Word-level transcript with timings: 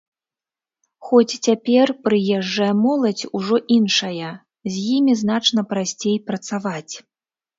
Хоць 1.07 1.39
цяпер 1.47 1.91
прыезджая 2.05 2.69
моладзь 2.85 3.25
ужо 3.39 3.57
іншая, 3.77 4.31
з 4.71 4.87
імі 4.95 5.13
значна 5.23 5.61
прасцей 5.75 6.17
працаваць. 6.31 6.93